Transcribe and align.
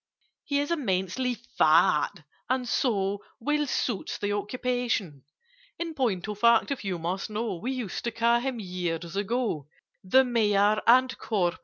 "He 0.45 0.57
is 0.59 0.71
immensely 0.71 1.35
fat, 1.35 2.23
and 2.49 2.67
so 2.67 3.23
Well 3.39 3.67
suits 3.67 4.17
the 4.17 4.31
occupation: 4.31 5.25
In 5.77 5.93
point 5.93 6.27
of 6.27 6.39
fact, 6.39 6.71
if 6.71 6.83
you 6.83 6.97
must 6.97 7.29
know, 7.29 7.57
We 7.57 7.71
used 7.71 8.05
to 8.05 8.11
call 8.11 8.39
him 8.39 8.59
years 8.59 9.15
ago, 9.15 9.67
The 10.03 10.23
Mayor 10.25 10.81
and 10.87 11.15
Corporation! 11.19 11.59